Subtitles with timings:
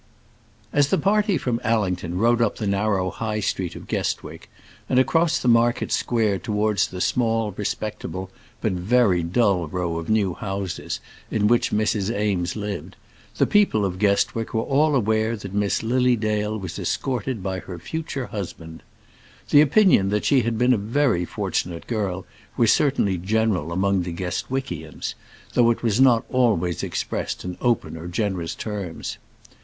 [0.73, 4.49] [ILLUSTRATION: (untitled)] As the party from Allington rode up the narrow High street of Guestwick,
[4.89, 10.33] and across the market square towards the small, respectable, but very dull row of new
[10.33, 12.09] houses in which Mrs.
[12.19, 12.95] Eames lived,
[13.37, 17.77] the people of Guestwick were all aware that Miss Lily Dale was escorted by her
[17.77, 18.81] future husband.
[19.51, 22.25] The opinion that she had been a very fortunate girl
[22.57, 25.13] was certainly general among the Guestwickians,
[25.53, 29.19] though it was not always expressed in open or generous terms.